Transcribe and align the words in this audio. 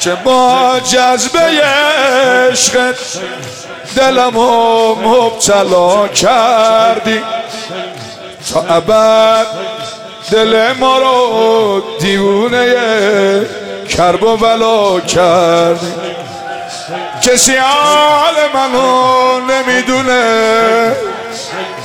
که 0.00 0.14
با 0.14 0.80
جذبه 0.80 1.40
عشقت 2.50 2.96
دلمو 3.96 4.94
مبتلا 4.94 6.08
کردی؟ 6.08 7.22
تا 8.52 8.60
ابد 8.60 9.46
دل 10.30 10.72
ما 10.72 10.98
رو 10.98 11.82
دیوونه 12.00 12.74
کرب 13.88 14.22
و 14.22 14.36
بلا 14.36 15.00
کردی. 15.00 15.92
کسی 17.22 17.56
حال 17.56 18.34
منو 18.54 19.40
نمی‌دونه. 19.40 20.92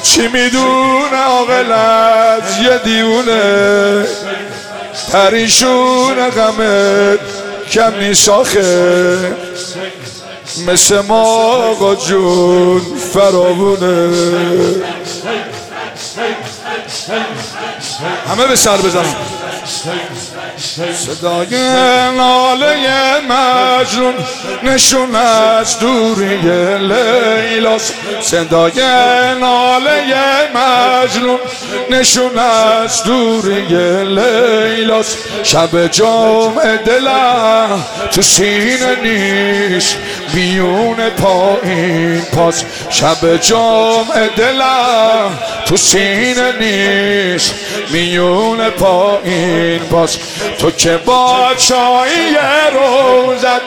چی 0.03 0.27
می‌دونه 0.27 1.23
آقل 1.27 1.71
از 1.71 2.59
یه 2.61 2.77
دیونه 2.77 3.90
پریشون 5.13 6.29
غمت 6.29 7.19
کم 7.71 7.95
نیساخه 7.99 9.35
مثل 10.67 10.99
ما 10.99 11.23
آقا 11.71 11.95
جون 11.95 12.81
فراوونه. 13.13 14.09
همه 18.31 18.47
به 18.47 18.55
سر 18.55 18.77
بزنم 18.77 19.15
صدای 20.93 21.57
ناله 22.17 22.77
مجنون 23.29 24.13
نشون 24.63 25.15
از 25.15 25.79
دوری 25.79 26.37
لیلاس. 26.77 27.91
صدای 28.21 28.81
ناله 29.39 30.03
مجنون 30.55 31.39
نشون 31.89 32.39
از 32.39 33.03
دوری 33.03 33.65
شب 35.43 35.87
جمع 35.87 36.77
دلم 36.77 37.85
تو 38.11 38.21
سینه 38.21 38.95
نیست. 39.03 39.97
بیون 40.33 41.09
پایین 41.09 42.21
پاس. 42.21 42.63
شب 42.89 43.37
جمع 43.41 44.27
دلم 44.37 45.39
تو 45.65 45.77
سینه 45.77 46.51
نیست. 46.59 47.53
میون 47.89 48.69
پایین 48.69 49.79
پاس. 49.79 50.17
تو 50.59 50.71
که 50.71 50.97
با 50.97 51.49
چایی 51.57 52.37
روزت 52.73 53.61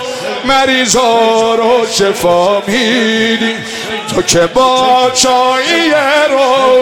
مریضا 0.44 1.54
رو 1.54 1.86
شفا 1.92 2.60
میدی. 2.60 3.54
تو 4.14 4.22
که 4.22 4.46
با 4.46 5.10
چایی 5.14 5.90
روزت 6.30 6.73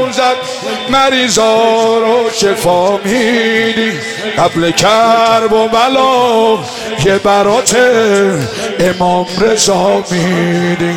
مریضا 0.92 1.54
رو 1.98 2.30
شفا 2.36 2.96
میدی. 2.96 3.92
قبل 4.38 4.70
کرب 4.70 5.52
و 5.52 5.68
بلا 5.68 6.58
یه 7.04 7.18
برات 7.18 7.76
امام 8.80 9.26
رضا 9.40 10.04
میدی. 10.10 10.94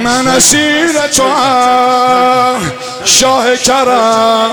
من 0.00 0.26
اسیر 0.26 1.06
تو 1.16 1.28
هم 1.28 2.72
شاه 3.04 3.56
کرم. 3.56 4.50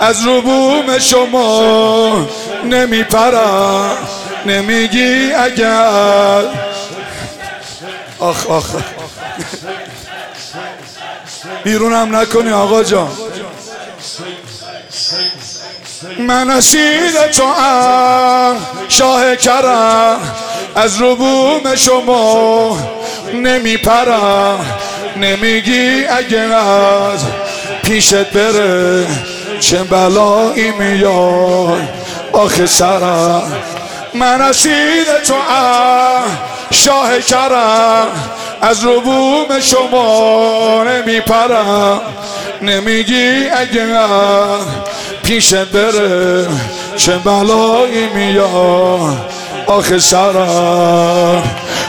از 0.00 0.22
روبوم 0.22 0.98
شما 0.98 2.26
نمیپرم. 2.64 3.96
نمیگی 4.46 5.32
اگر 5.32 6.42
آخ 8.18 8.46
آخ. 8.46 8.64
بیرونم 11.64 12.16
نکنی 12.16 12.50
آقا 12.50 12.82
جان. 12.82 13.08
من 16.18 16.50
اسیر 16.50 17.26
تو 17.32 17.46
هم 17.46 18.56
شاه 18.88 19.36
کرم. 19.36 20.20
از 20.74 20.96
روبوم 20.96 21.74
شما 21.76 22.78
نمیپرم. 23.34 24.66
نمیگی 25.16 26.04
اگر 26.04 26.52
از 26.52 27.20
پیشت 27.82 28.14
بره 28.30 29.06
چه 29.60 29.84
بلایی 29.84 30.70
میاد. 30.70 31.88
آخه 32.32 32.66
سرم. 32.66 33.52
من 34.14 34.40
اسیر 34.42 35.04
تو 35.26 35.34
شاه 36.74 37.20
کرم 37.20 38.06
از 38.60 38.84
روبوم 38.84 39.60
شما 39.60 40.84
نمیپرم. 40.84 42.00
نمیگی 42.62 43.48
اگر 43.48 44.08
پیشت 45.22 45.54
بره 45.54 46.46
چه 46.96 47.18
بلایی 47.18 48.06
میاد. 48.14 49.30
آخه 49.66 49.98
سرم. 49.98 51.42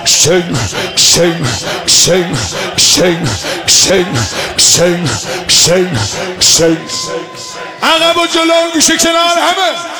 شیم 0.05 0.59
شیم 0.95 1.47
شیم 1.85 2.37
شیم 2.75 3.29
شیم 3.67 4.17
شیم 4.57 5.09
شیم 5.47 5.99
شیم 6.39 6.77
عقب 7.83 8.17
و 8.17 8.25
جلو 8.27 8.73
گوشه 8.73 8.97
کنار 8.97 9.37
همه. 9.37 9.94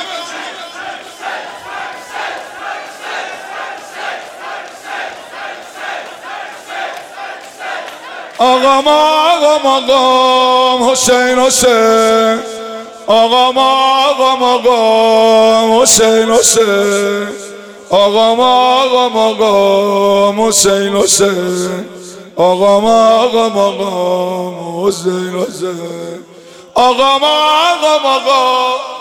آقام 8.38 8.88
آقام 8.88 9.66
آقام 9.66 10.90
حسین 10.90 11.40
حسین. 11.40 12.40
آقام 13.08 13.58
آقام 13.58 14.44
آقام 14.44 15.82
حسین 15.82 16.32
حسین. 16.32 17.28
آقام 17.90 18.40
آقام 18.40 19.18
آقام 19.18 20.42
حسین 20.42 20.96
حسین. 20.96 21.86
آقام 22.36 22.86
آقام 22.86 23.58
آقام 23.58 24.88
حسین 24.88 25.36
حسین. 25.40 26.24
آقام 26.76 27.24
آقام 27.24 28.06
آقام 28.06 28.95